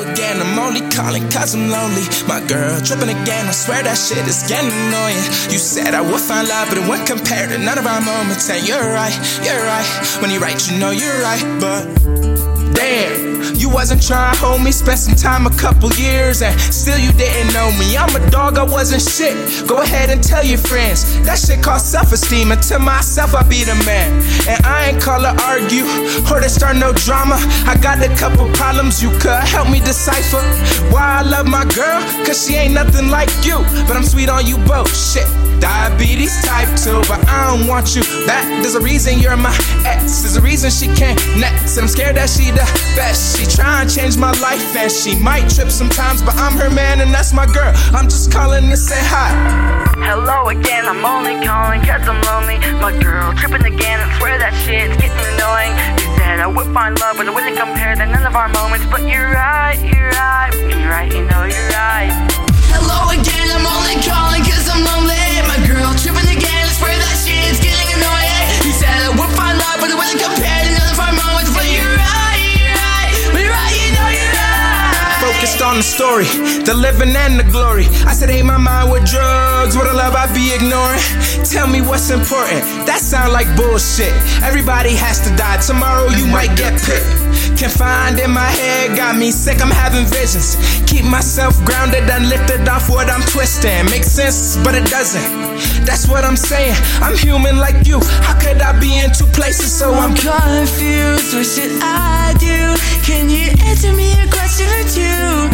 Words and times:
again. 0.00 0.40
I'm 0.40 0.58
only 0.58 0.82
calling 0.90 1.28
cause 1.30 1.54
I'm 1.54 1.70
lonely. 1.70 2.04
My 2.26 2.40
girl 2.46 2.80
tripping 2.80 3.10
again. 3.10 3.46
I 3.46 3.52
swear 3.52 3.82
that 3.82 3.98
shit 3.98 4.26
is 4.26 4.42
getting 4.48 4.70
annoying. 4.70 5.24
You 5.52 5.58
said 5.58 5.94
I 5.94 6.00
would 6.00 6.20
find 6.20 6.48
love, 6.48 6.68
but 6.68 6.78
it 6.78 6.88
wouldn't 6.88 7.08
compare 7.08 7.46
to 7.48 7.58
none 7.58 7.78
of 7.78 7.86
our 7.86 8.00
moments. 8.00 8.48
And 8.50 8.66
you're 8.66 8.78
right, 8.80 9.14
you're 9.44 9.64
right. 9.64 9.88
When 10.20 10.30
you're 10.30 10.40
right, 10.40 10.58
you 10.70 10.78
know 10.78 10.90
you're 10.90 11.20
right, 11.22 11.44
but 11.60 12.53
damn. 12.74 13.54
You 13.54 13.70
wasn't 13.70 14.02
trying 14.02 14.34
me, 14.62 14.72
spent 14.72 14.98
some 14.98 15.14
time 15.14 15.46
a 15.46 15.56
couple 15.56 15.90
years, 15.94 16.42
and 16.42 16.58
still 16.60 16.98
you 16.98 17.12
didn't 17.12 17.52
know 17.54 17.70
me. 17.78 17.96
I'm 17.96 18.14
a 18.14 18.30
dog, 18.30 18.58
I 18.58 18.64
wasn't 18.64 19.02
shit. 19.02 19.34
Go 19.68 19.82
ahead 19.82 20.10
and 20.10 20.22
tell 20.22 20.44
your 20.44 20.58
friends. 20.58 21.20
That 21.24 21.38
shit 21.38 21.62
cost 21.62 21.90
self 21.90 22.12
esteem, 22.12 22.52
and 22.52 22.62
to 22.64 22.78
myself, 22.78 23.34
I 23.34 23.42
be 23.48 23.64
the 23.64 23.74
man. 23.86 24.12
And 24.48 24.64
I 24.66 24.90
ain't 24.90 25.02
call 25.02 25.20
to 25.20 25.32
argue 25.44 25.86
or 26.30 26.40
to 26.40 26.48
start 26.48 26.76
no 26.76 26.92
drama. 26.92 27.36
I 27.66 27.76
got 27.80 28.02
a 28.02 28.14
couple 28.16 28.48
problems 28.54 29.02
you 29.02 29.10
could 29.18 29.42
help 29.44 29.70
me 29.70 29.80
decipher. 29.80 30.42
Why 30.92 31.20
I 31.20 31.22
love 31.22 31.46
my 31.46 31.64
girl, 31.64 32.00
cause 32.26 32.46
she 32.46 32.54
ain't 32.54 32.74
nothing 32.74 33.08
like 33.08 33.30
you. 33.44 33.58
But 33.86 33.96
I'm 33.96 34.04
sweet 34.04 34.28
on 34.28 34.46
you 34.46 34.58
both, 34.66 34.94
shit. 34.94 35.43
Diabetes 35.64 36.44
type 36.44 36.68
2, 36.76 37.08
but 37.08 37.26
I 37.26 37.48
don't 37.48 37.66
want 37.66 37.96
you 37.96 38.02
back. 38.26 38.44
There's 38.60 38.74
a 38.74 38.82
reason 38.82 39.18
you're 39.18 39.34
my 39.34 39.48
ex. 39.86 40.20
There's 40.20 40.36
a 40.36 40.42
reason 40.42 40.68
she 40.68 40.92
can't 40.92 41.16
next. 41.40 41.78
And 41.78 41.84
I'm 41.84 41.88
scared 41.88 42.16
that 42.16 42.28
she 42.28 42.50
the 42.50 42.68
best. 42.92 43.40
She 43.40 43.46
try 43.48 43.80
and 43.80 43.88
change 43.88 44.18
my 44.18 44.32
life, 44.44 44.76
and 44.76 44.92
she 44.92 45.18
might 45.18 45.48
trip 45.48 45.70
sometimes, 45.70 46.20
but 46.20 46.34
I'm 46.36 46.52
her 46.58 46.68
man, 46.68 47.00
and 47.00 47.08
that's 47.14 47.32
my 47.32 47.46
girl. 47.46 47.72
I'm 47.96 48.12
just 48.12 48.30
calling 48.30 48.68
to 48.68 48.76
say 48.76 49.00
hi. 49.00 49.32
Hello 50.04 50.52
again, 50.52 50.84
I'm 50.84 51.00
only 51.00 51.40
calling 51.40 51.80
cause 51.80 52.04
I'm 52.04 52.20
lonely. 52.28 52.60
My 52.84 52.92
girl 53.00 53.32
tripping 53.32 53.64
again, 53.64 54.04
I 54.04 54.18
swear 54.18 54.36
that 54.36 54.52
shit's 54.68 55.00
getting 55.00 55.16
annoying. 55.32 55.72
You 55.96 56.12
said 56.20 56.40
I 56.40 56.46
would 56.46 56.68
find 56.76 56.92
love, 57.00 57.16
but 57.16 57.24
it 57.26 57.32
wouldn't 57.32 57.56
compare 57.56 57.96
to 57.96 58.04
none 58.04 58.26
of 58.26 58.36
our 58.36 58.52
moments. 58.52 58.84
But 58.92 59.08
you're 59.08 59.32
right, 59.32 59.80
you're 59.80 60.12
right, 60.12 60.52
you're 60.52 60.92
right, 60.92 61.08
you 61.08 61.24
know 61.24 61.43
on 75.74 75.78
the 75.78 75.82
story, 75.82 76.24
the 76.62 76.74
living 76.74 77.10
and 77.16 77.38
the 77.38 77.42
glory. 77.50 77.86
I 78.06 78.14
said, 78.14 78.30
ain't 78.30 78.46
my 78.46 78.58
mind 78.58 78.92
with 78.92 79.04
drugs, 79.10 79.76
what 79.76 79.90
a 79.90 79.92
love 79.92 80.14
I 80.14 80.30
be 80.32 80.54
ignoring. 80.54 81.02
Tell 81.42 81.66
me 81.66 81.80
what's 81.80 82.10
important. 82.10 82.62
That 82.86 83.00
sound 83.02 83.32
like 83.32 83.50
bullshit. 83.56 84.14
Everybody 84.42 84.94
has 84.94 85.18
to 85.26 85.34
die. 85.34 85.58
Tomorrow 85.58 86.14
you 86.14 86.26
might 86.26 86.54
get 86.54 86.78
picked. 86.78 87.10
Confined 87.58 88.20
in 88.20 88.30
my 88.30 88.50
head, 88.54 88.96
got 88.96 89.16
me 89.16 89.32
sick. 89.32 89.60
I'm 89.60 89.70
having 89.70 90.06
visions. 90.06 90.54
Keep 90.86 91.06
myself 91.06 91.58
grounded 91.64 92.06
and 92.06 92.28
lifted 92.28 92.68
off 92.68 92.88
what 92.88 93.10
I'm 93.10 93.22
twisting. 93.26 93.84
Makes 93.90 94.12
sense, 94.14 94.56
but 94.62 94.74
it 94.74 94.86
doesn't. 94.86 95.26
That's 95.84 96.08
what 96.08 96.24
I'm 96.24 96.36
saying. 96.36 96.74
I'm 97.00 97.16
human 97.16 97.58
like 97.58 97.86
you. 97.86 98.00
How 98.24 98.38
could 98.40 98.60
I 98.60 98.78
be 98.78 98.98
in 98.98 99.12
two 99.12 99.26
places 99.26 99.72
so 99.72 99.92
I'm 99.92 100.10
I'm 100.10 100.16
confused, 100.16 101.34
what 101.34 101.46
should 101.46 101.72
I 101.82 102.34
do? 102.38 102.76
Can 103.04 103.28
you 103.30 103.50
answer 103.68 103.92
me 103.92 104.12
a 104.20 104.26
question 104.28 104.66
or 104.68 104.84
two? 104.88 105.50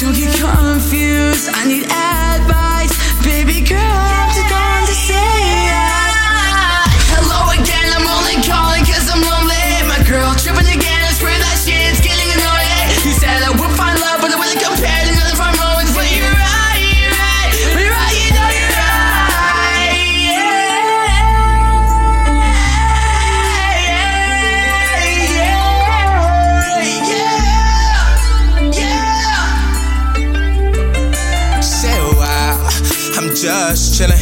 Don't 0.00 0.14
get 0.14 0.30
confused, 0.38 1.48
I'm 33.18 33.34
just 33.34 33.98
chillin'. 33.98 34.14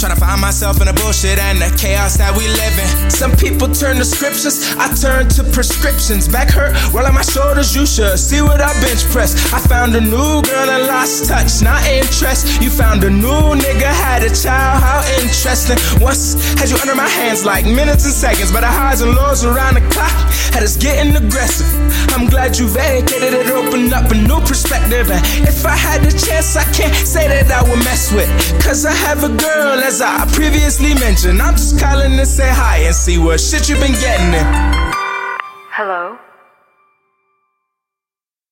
Trying 0.00 0.14
to 0.14 0.20
find 0.20 0.40
myself 0.40 0.80
in 0.80 0.86
the 0.86 0.94
bullshit 0.94 1.38
and 1.38 1.60
the 1.60 1.68
chaos 1.76 2.16
that 2.16 2.32
we 2.32 2.48
live 2.48 2.76
in. 2.80 3.10
Some 3.10 3.36
people 3.36 3.68
turn 3.68 3.98
to 3.98 4.04
scriptures, 4.04 4.72
I 4.78 4.94
turn 4.94 5.28
to 5.36 5.44
prescriptions. 5.52 6.24
Back 6.24 6.48
hurt, 6.48 6.72
roll 6.94 7.04
on 7.04 7.12
my 7.12 7.26
shoulders, 7.26 7.76
you 7.76 7.84
should 7.84 8.16
see 8.16 8.40
what 8.40 8.62
I 8.62 8.72
bench 8.80 9.04
press. 9.12 9.36
I 9.52 9.58
found 9.60 9.92
a 9.94 10.00
new 10.00 10.40
girl 10.40 10.70
and 10.70 10.86
lost 10.86 11.28
touch, 11.28 11.60
not 11.60 11.84
interest. 11.84 12.62
You 12.62 12.70
found 12.70 13.04
a 13.04 13.10
new 13.10 13.58
nigga, 13.60 13.92
had 13.92 14.22
a 14.22 14.32
child, 14.32 14.80
how. 15.48 16.04
Once 16.04 16.34
had 16.60 16.68
you 16.68 16.76
under 16.76 16.94
my 16.94 17.08
hands 17.08 17.44
like 17.44 17.64
minutes 17.64 18.04
and 18.04 18.12
seconds, 18.12 18.52
but 18.52 18.60
the 18.60 18.66
highs 18.66 19.00
and 19.00 19.14
lows 19.14 19.44
around 19.44 19.74
the 19.74 19.80
clock 19.88 20.12
had 20.52 20.62
us 20.62 20.76
getting 20.76 21.16
aggressive. 21.16 21.66
I'm 22.12 22.28
glad 22.28 22.58
you 22.58 22.68
vacated 22.68 23.32
it, 23.32 23.48
opened 23.48 23.92
up 23.94 24.10
a 24.10 24.14
new 24.14 24.40
perspective. 24.40 25.10
And 25.10 25.48
if 25.48 25.64
I 25.64 25.76
had 25.76 26.02
the 26.02 26.12
chance, 26.12 26.56
I 26.56 26.64
can't 26.72 26.94
say 26.94 27.28
that 27.28 27.50
I 27.50 27.62
would 27.68 27.82
mess 27.84 28.12
with. 28.12 28.28
Cause 28.62 28.84
I 28.84 28.92
have 28.92 29.24
a 29.24 29.28
girl, 29.28 29.80
as 29.80 30.02
I 30.02 30.26
previously 30.32 30.94
mentioned. 30.94 31.40
I'm 31.40 31.54
just 31.54 31.80
calling 31.80 32.16
to 32.18 32.26
say 32.26 32.48
hi 32.48 32.78
and 32.78 32.94
see 32.94 33.18
what 33.18 33.40
shit 33.40 33.68
you've 33.68 33.80
been 33.80 33.92
getting 33.92 34.34
in. 34.34 34.46
Hello? 35.72 36.18